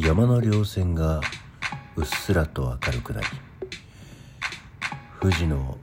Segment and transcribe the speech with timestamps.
[0.00, 1.20] 山の稜線が
[1.94, 3.26] うっすらと明るくなり
[5.20, 5.76] 富士の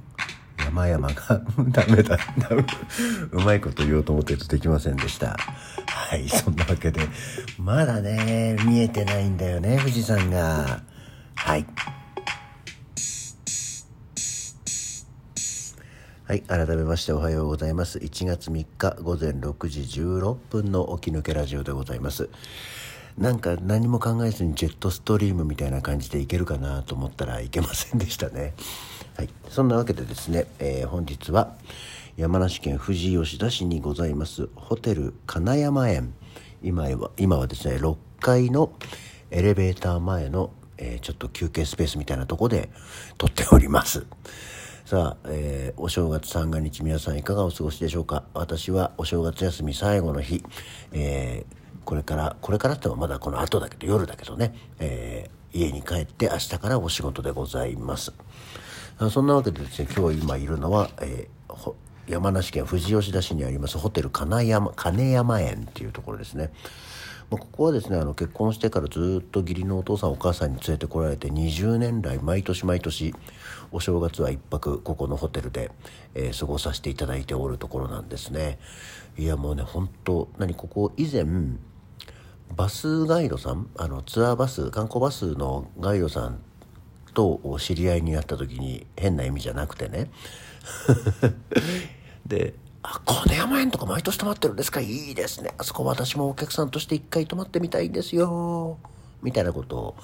[0.57, 2.17] 山々が ダメだ
[3.31, 5.37] うまいこと言おうと思ってるとできませんでした。
[5.85, 7.07] はいそんなわけで
[7.59, 10.81] まだね見えてないんだよね富士山が。
[11.35, 11.65] はい。
[16.25, 17.99] はい改めましておはようございます。
[17.99, 22.29] 1月3日午前6時16分の起き抜けラジオでございます。
[23.17, 28.53] なんか何も考えずにジェットストリームみたいな感じでいけるかなと思ったらいけませんでしたね。
[29.15, 29.29] はい。
[29.49, 31.55] そんなわけでですね、えー、本日は
[32.15, 36.13] 山梨県富士吉田市にございますホテル金山園。
[36.61, 38.71] 今は今はですね6階の
[39.31, 42.69] エレベーター前の、えー、ちょっと休憩スペースみたいなとこで
[43.17, 44.05] 撮っております。
[44.85, 48.23] さあ、えー、お正月三が日皆さんいかがお過ごしでしょうか。
[48.33, 50.43] 私はお正月休み最後の日、
[50.93, 58.13] えー、これからこれからってまだこの後だけど夜だけどね、えー、家に帰って明日からお仕事でございます。
[59.11, 61.73] そんなわけでですね今日今いるのは、えー、
[62.07, 66.51] 山梨県富士吉田市にありますホテル金山金山園っていうところですね。
[67.29, 73.13] ここはですねあの結婚してからずっと義理のお父さんお母さんに連れてこられて20年来毎年毎年
[73.71, 75.69] お正月は1泊ここのホテルで、
[76.15, 78.59] えー、過ごさせていただいておるところなんですね。
[79.17, 81.25] いやもうね本当何ここ以前
[82.55, 86.39] バスガイドさんあのツアーバス観光バスのガイドさん
[87.13, 90.09] と知り合いになった時に変な意味じゃなくてね。
[92.25, 92.53] で
[92.89, 94.79] あ、金山園とか毎年泊まってるんですか？
[94.79, 95.53] いいですね。
[95.57, 98.77] あそこ私もお客さんとして一回泊まってみたいんですよ。
[99.21, 99.95] みたいなことを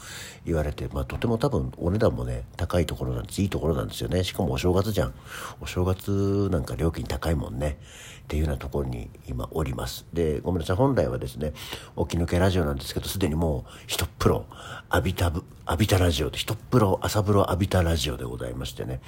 [0.44, 3.42] 言われて、まあ、とても多分お値段もね高いところなんです。
[3.42, 4.24] いいところなんですよね。
[4.24, 5.14] しかもお正月じゃん。
[5.62, 7.78] お正月なんか料金高いもんね。
[8.24, 10.06] っていうようなところに今おります。
[10.12, 10.76] でごめんなさい。
[10.76, 11.54] 本来はですね
[11.98, 14.46] 起き抜けラジオなんですけどすでにもう一プロ
[14.92, 15.44] 浴びた浴
[15.78, 19.00] びたラジオで一プロ朝風呂浴びたラジオでございましてね。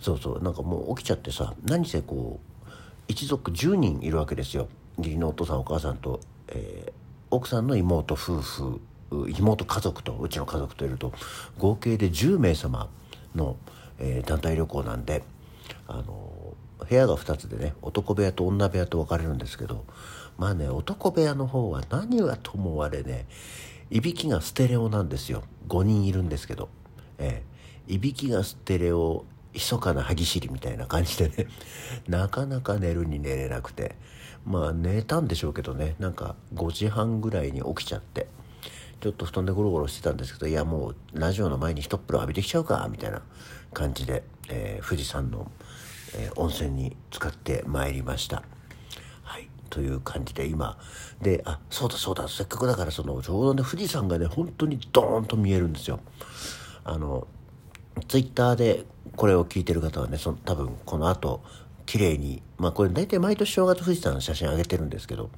[0.00, 0.42] そうそう。
[0.42, 2.53] なんかもう起きちゃってさ何せこう
[3.08, 4.68] 一族10人いるわけですよ。
[4.98, 6.92] 義理のお父さんお母さんと、えー、
[7.30, 11.12] 奥さんの妹夫婦妹家族とうちの家族といると
[11.58, 12.88] 合計で10名様
[13.34, 13.56] の、
[13.98, 15.22] えー、団体旅行なんで
[15.86, 16.54] あの
[16.88, 19.84] 部屋が2つでね男部屋と女部屋と分かれるんですけど
[20.36, 23.26] まあね男部屋の方は何はともあれね
[23.90, 25.42] いびきがステレオなんですよ。
[25.68, 26.68] 5人いるんですけど、
[27.18, 31.46] えー、いびきがステレオ密かな歯ぎしりみたいな感じでね。
[32.08, 33.96] なかなか寝るに寝れなくて。
[34.44, 35.96] まあ寝たんでしょうけどね。
[35.98, 38.26] なんか5時半ぐらいに起きちゃって。
[39.00, 43.20] ちょっと布団でゴロゴロしてたんですけどいやもうラジオの前に一っ風呂浴びてきちゃうかみたいな
[43.74, 45.50] 感じで、えー、富士山の、
[46.16, 48.42] えー、温泉に使ってまいりました。
[49.22, 49.48] はい。
[49.68, 50.78] という感じで今。
[51.20, 52.28] であそうだそうだ。
[52.28, 56.00] せっかくだからそのちょうどね富士山がね本当にドーンと見えるんですよ。
[56.84, 57.26] あの
[58.08, 58.86] ツイッターで
[59.16, 61.42] これを聞いてる方はねその多分この後
[61.86, 65.30] 綺麗にまあこれ大体毎年正月富士山の写真上げてるんですけど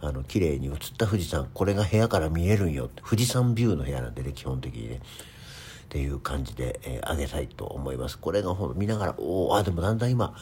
[0.00, 2.88] あの綺麗に写った富士山これが部屋から見えるんよ。
[3.04, 5.00] 富士山ビューの部屋なんでね基本的にね。
[5.88, 8.18] っていう感じで、えー、上げたいと思います。
[8.18, 10.34] これがほん見ながらおおあでもだんだん今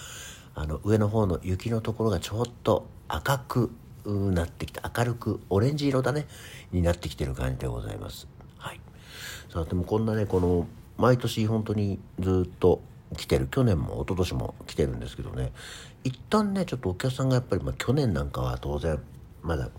[0.57, 3.71] あの上の方の雪のところがちょっと赤く
[4.05, 6.27] なってきて明るくオレンジ色だね
[6.73, 8.27] になってきてる感じでございます。
[8.59, 8.81] はい。
[9.53, 10.67] さあでもこんなねこの
[10.97, 12.83] 毎年本当にずっと
[13.17, 13.47] 来てる。
[13.47, 15.53] 去年も一昨年も来てるんですけどね。
[16.05, 19.01] 一旦ねちょっとお客さんがやっぱり、まあ、去年なんかは当然
[19.43, 19.71] まだ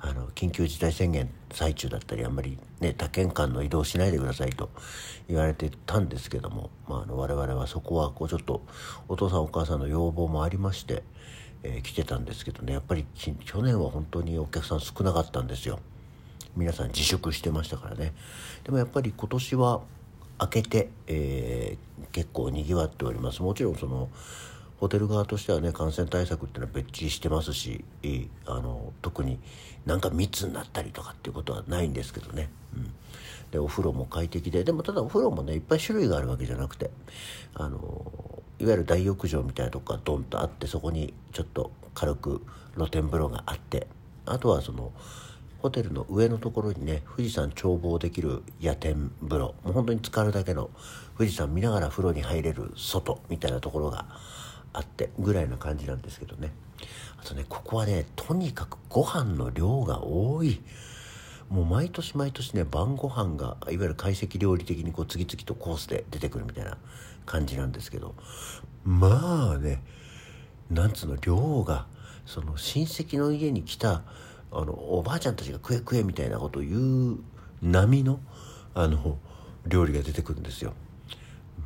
[0.00, 4.70] あの緊急事態宣言最中だったりあんまりね他県間の移動しないでくださいと
[5.28, 8.62] 言われてたんですけども、まあ、あの我々はそこはこうちょっと
[9.08, 11.02] お父さんお母さんの要望もありまして、
[11.62, 12.72] えー、来てたんですけどね。
[12.72, 15.80] やっぱり去年は本当にお客さん少なかったんですよ。
[16.56, 18.14] 皆さん自粛してましたからね。
[18.64, 19.80] でもやっぱり今年は
[20.40, 23.42] 開けて、えー、結構にぎわっております。
[23.42, 24.08] もちろんその
[24.78, 27.84] ホテル側としてはね感染対策っていうのは別致してますし
[28.46, 29.38] あの特に
[29.84, 32.90] なんか密になったりとかっていうことはないんですけどね、うん、
[33.50, 34.64] でお風呂も快適で。
[34.64, 36.90] でもただお風呂もねいっぱい種類があるわけじゃなくて
[37.54, 42.42] あのいわゆる大浴場みたいなとこがドンとあってそこにちょっと軽く
[42.76, 43.86] 露天風呂があって
[44.24, 44.92] あとはその
[45.60, 49.54] ホテルの上のところにね富士山眺望できる野天風呂。
[49.62, 50.70] もう本当に浸かるだけの
[51.16, 54.06] 富士山見ながら風呂に入れる外みたいなところが
[54.72, 56.52] あってぐらいな感じなんですけどね。
[57.22, 60.60] あとねここはねとにかくご飯の量が多い。
[61.48, 66.78] もう毎年毎年ね晩ご飯がいわゆる懐石料理的にこう次々とコースで出てくるみたいな
[67.26, 68.14] 感じなんですけど。
[68.84, 69.82] まあね
[70.70, 71.86] なんつうの量が
[72.24, 74.02] その親戚の家に来た
[74.52, 77.18] あのおばあちゃんたちが食え食えみたいなことを言う
[77.62, 78.20] 並の
[78.74, 79.18] あの
[79.66, 80.72] 料理が出てくるんですよ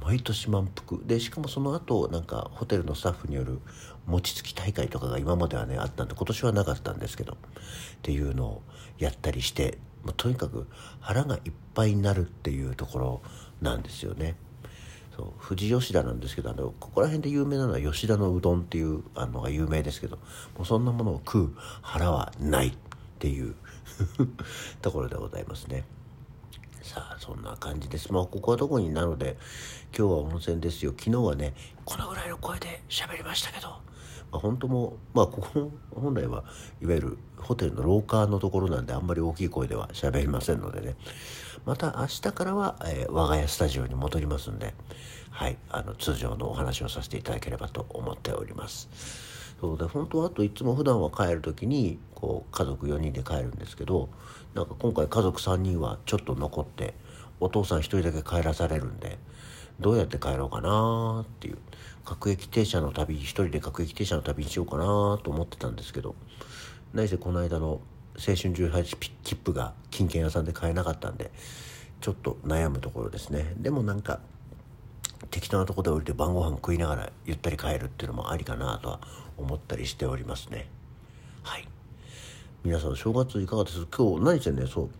[0.03, 3.61] 毎年満腹でしかもその後なんかホテルのスタッフによる
[4.07, 7.37] 餅つき大会とかが今まではねあったんで今年はなかったんですけどっ
[8.03, 8.63] ていうのを
[8.99, 10.67] やったりして、まあ、とにかく
[11.01, 13.23] 腹がいっぱいになるっていうところ
[13.63, 14.37] なんですよね。
[15.16, 20.16] そう富士吉田なんですけどあのここら辺で有名なのは吉田のうどんっていうあのが有名ですけど
[20.56, 22.72] もうそんなものを食う腹はないっ
[23.19, 23.55] ていう
[24.82, 25.84] ところでございますね。
[26.85, 28.13] さあそんな感じです。
[28.13, 29.39] まあここはどこになので
[29.97, 30.93] 今日は温泉ですよ。
[30.93, 31.55] 昨日はね
[31.87, 33.79] このぐらいの声で喋りましたけど、ま
[34.33, 36.45] あ、本当もまあここ本来は
[36.83, 40.95] いわゆるホテルの廊下のところなんであんまり大きい声では喋りませんのでね。
[41.65, 44.75] また明日からは、えー、我が家スタジオに戻りますんで
[45.31, 49.34] はいあの通常のお話をさせていただければと思っております。
[49.61, 54.09] そうで本当はあといつも普段は帰る時にこう家族4人で帰るんですけど
[54.55, 56.95] なんか今回家族3人はちょっと残って
[57.41, 59.19] お父さん1人だけ帰らされるんで
[59.81, 61.59] どうやって帰ろうかなっていう。
[62.05, 66.15] 各駅停車の旅一人で各駅停車の旅にしようかなと思ってたんですけど
[66.93, 67.81] 何せこの間の青
[68.19, 71.33] 春18切符が金券屋さんで買えなかったんで
[72.00, 73.55] ちょっと悩むところですね。
[73.57, 74.21] でもなんか
[75.31, 79.00] 適当なとこで降りて晩ご飯食いながらゆったり帰るっていうのもありかなとは
[79.37, 80.69] 思ったりしておりますね。
[81.43, 81.69] はい。
[82.63, 83.87] 皆さん正月いかがです？
[83.87, 84.91] 今日何してんねそう。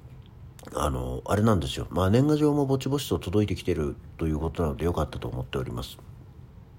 [0.75, 1.87] あのあれなんですよ。
[1.91, 5.99] まあ年賀状もぼちぼちと届いてきてるということなのでよかったと思っております。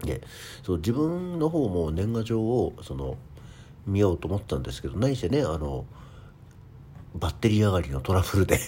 [0.03, 0.21] で
[0.63, 3.17] そう自分の方も年賀状をその
[3.85, 5.85] 見ようと思ったんですけど何せねあの
[7.15, 8.59] バッテリー上がりのトラブルで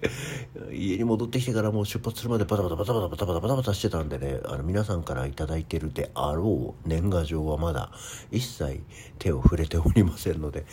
[0.72, 7.90] 家に戻ってきてからもう出発するまでバタバタバタバタバタバタバタバタしてたんでねあの皆さんから頂いてるであろう年賀状はまだ
[8.30, 8.82] 一切
[9.18, 10.64] 手を触れておりませんので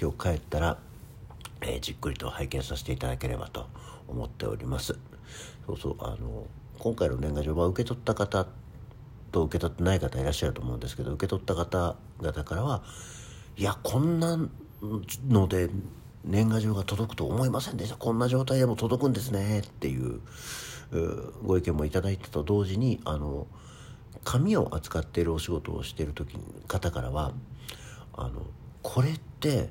[0.00, 0.78] 今日帰ったら、
[1.62, 3.66] えー、じっくりと拝見させていただければと
[4.08, 4.98] 思っております
[5.66, 6.46] そうそうあの
[6.78, 8.46] 今回の年賀状は受け取った方
[9.32, 12.82] と受け取ってない方いらっしゃると思うんですけど受け取った方々からは
[13.56, 14.38] いやこんな
[15.28, 15.70] ので
[16.24, 17.96] 年賀状が届くと思いませんでした。
[17.96, 19.60] こんな状態でも届くんですね。
[19.60, 20.20] っていう
[21.44, 23.46] ご意見もいただいたと同時にあの
[24.24, 27.32] 紙を扱っているお仕事をしている時方からは
[28.16, 28.42] あの
[28.82, 29.68] これって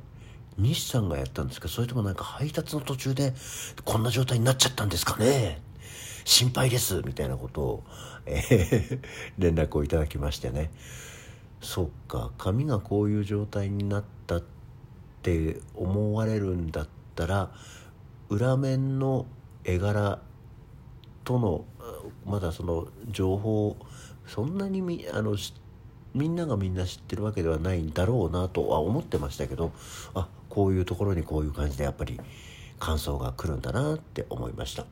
[0.57, 1.67] 西さんがやったんですか？
[1.67, 3.33] それともなんか配達の途中で
[3.83, 5.59] こんな状態になっちゃったんですかね？
[6.25, 7.01] 心配です。
[7.06, 7.83] みたいなことを、
[8.25, 8.99] えー、
[9.38, 10.71] 連絡をいただきましてね。
[11.61, 14.53] そっか紙がこういう状態になったって
[15.23, 17.49] って思われるんだったら
[18.27, 19.25] 裏面の
[19.63, 20.19] 絵柄
[21.23, 21.63] との
[22.25, 23.77] まだその情報
[24.27, 25.37] そんなにみあの
[26.13, 29.71] みんながみんな知ってるわけではないんだろうなとは思ってましたけど
[30.13, 32.19] あこういうところにこういう感じでやっぱり
[32.79, 34.85] 感想が来るんだなって思いました。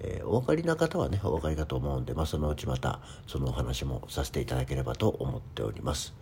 [0.00, 2.98] えー、お分かりな方はねお分かりかと思うんで、まあ、そのうちまた
[3.28, 6.14] そのお話もさせていただければと思っております。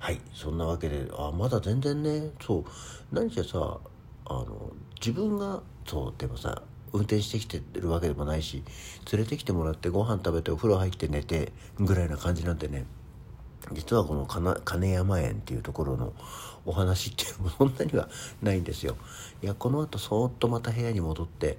[0.00, 2.64] はいそんなわけであまだ全然ねそう
[3.12, 3.78] 何せさ
[4.24, 6.62] あの自分がそうでもさ
[6.94, 8.64] 運転してきてるわけでもないし
[9.12, 12.86] 連れてきてもらってご飯食べてお風呂入って寝てぐらいな感じなんでね
[13.72, 14.24] 実はこの
[14.64, 16.14] 金山園っていうところの
[16.64, 18.08] お話っていうのもそんなには
[18.42, 18.96] ないんですよ。
[19.42, 21.58] いやこのあとそーっとまた部屋に戻って、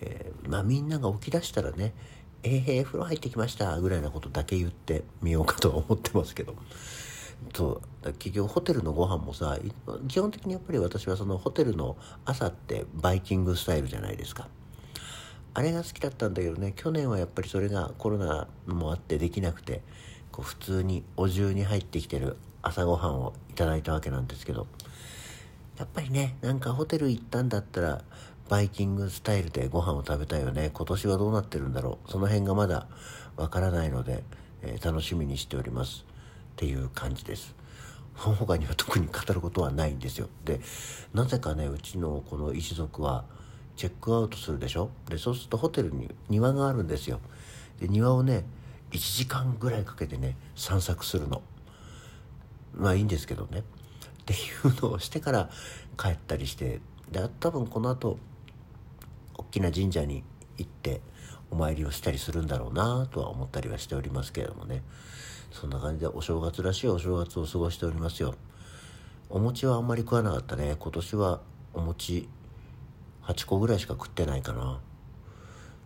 [0.00, 1.92] えー、まあみんなが起き出したらね
[2.42, 6.54] 「えー、え、風呂入ってきました」ぐらいなことだけ言ってみようかとは思ってますけど。
[7.54, 9.58] そう結局ホテルのご飯もさ
[10.08, 14.48] 基本的にやっぱり私はそのホテルの朝ってバイキングスタイルじゃないですか。
[15.54, 19.82] あれが好きだったんだけどね去年はやっぱりそれがコロナもあってできなくて
[20.30, 24.66] こう普通にお重に入ってきてる朝ごはんをいただいたわけなんですけど
[25.78, 28.02] やっぱりねなんかホテル行ったんだったら
[28.48, 30.70] バイキングスタイルでご飯を食べたいよね。
[30.74, 32.10] 今年はどうなってるんだろう。
[32.10, 32.86] その辺がまだ
[33.36, 34.24] わからないので、
[34.60, 36.04] えー、楽しみにしております。
[36.52, 37.54] っていう感じです。
[38.16, 40.28] その他には特に語ることはないんですよ。
[40.44, 40.60] で
[41.14, 43.24] なぜかねうちのこの一族は
[43.76, 44.90] チェックアウトするでしょ？
[45.08, 47.20] でそうするとホテルに庭があるんですよ。
[47.80, 48.44] で庭をね
[48.90, 51.42] 1時間ぐらいかけてね散策するの。
[52.74, 53.60] まあいいんですけどね。
[53.60, 53.62] っ
[54.24, 55.50] ていうのをしてから
[55.96, 56.80] 帰ったりして。
[57.10, 58.18] で多分この後
[59.34, 60.22] 大きな神社に
[60.56, 61.00] 行って
[61.50, 64.82] お参りをしたりするんだろうなとは思ったりはしておりますけれどもね。
[65.52, 68.34] そんな感じでお正月らしいお正月を過ごしておりますよ。
[69.30, 70.76] お餅はあんまり食わなかったね。
[70.78, 71.40] 今年は
[71.74, 72.28] お餅
[73.22, 74.80] 8個ぐらいしか食ってないかな。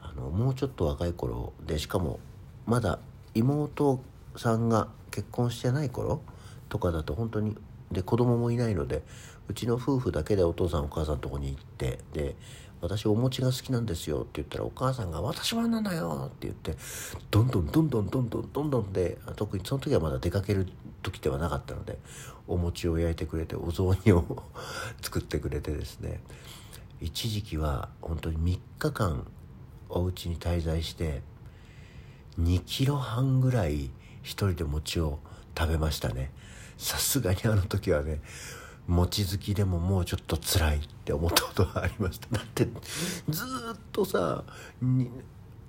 [0.01, 2.21] あのもうちょっと若い頃でしかも
[2.65, 2.99] まだ
[3.35, 4.01] 妹
[4.37, 6.23] さんが結婚してない頃
[6.69, 7.57] とかだと本当に
[7.91, 9.03] で子供もいないので
[9.49, 12.35] うちの夫婦だけでお父さんお母さんのとこに行ってで
[12.81, 16.75] 私お餅が好きなんですよって言ったらお母さんが私はなんだよって言って
[17.31, 20.67] どんどんどんどんどんどんどんどんで特にその時はまだ出かける
[21.03, 21.99] 時ではなかったので
[22.47, 24.43] お餅を焼いてくれてお雑煮を
[25.03, 26.21] 作ってくれてですね。
[27.01, 29.27] 一時期は本当に3日間
[29.89, 31.23] お家に滞在して
[32.41, 33.91] 2キロ半ぐらい
[34.23, 35.19] 一人で餅を
[35.57, 36.33] 食べましたね。
[36.79, 38.21] さすがにあの時はね
[38.87, 40.96] 餅好きでももうちょっと辛い。
[41.07, 42.27] って思ったことがありました。
[42.37, 42.67] だって。
[43.29, 43.45] ず
[43.75, 44.43] っとさ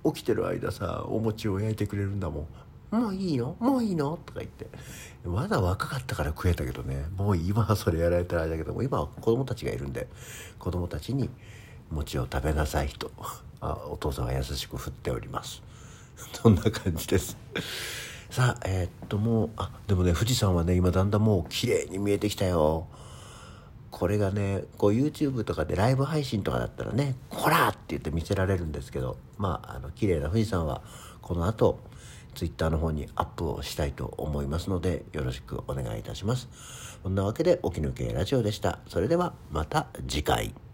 [0.04, 2.48] 起きてる間さお餅を焼いてくれるんだも
[2.90, 2.96] ん。
[2.96, 3.54] もういいの？
[3.60, 4.18] もういいの？
[4.26, 4.66] とか言って。
[5.24, 7.04] まだ若かったから食えたけどね。
[7.16, 10.08] もう今はそれやられたらあれだけども今は子供たちがいるんで
[10.58, 11.30] 子供たちに
[11.92, 13.12] 餅を食べなさいと。
[13.60, 15.62] あお父さんは優しく振っております。
[16.32, 17.36] そんな感じです。
[18.28, 22.88] さあえー、っともうあでもね富士山はね今だんだんもう綺麗に見えてきたよ。
[23.90, 30.82] これがねこう YouTube とかでライブ配信とかだったらね「こら!」って言って見せられるんですけどまああの綺麗な富士山は
[31.22, 31.80] この後
[32.34, 36.48] Twitter の方にアップをしたいと思いますのでよろしくお願いいたします。
[37.02, 38.80] そんなわけで、起き抜けラジオでした。
[38.88, 40.67] それではまた次回。